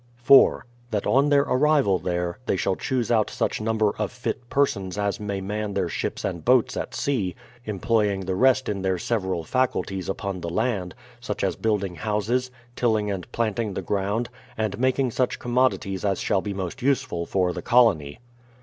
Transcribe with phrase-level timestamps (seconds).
[0.17, 0.65] 4.
[0.89, 5.19] That on their arrival there, they shall chose out such number of fit persons as
[5.19, 7.35] may man their ships and boats at sea;
[7.65, 13.11] employing the rest in their several faculties upon the land, such as building houses, tilling
[13.11, 17.53] and planting the ground, and making such com modities as shall be most useful for
[17.53, 18.17] the colony.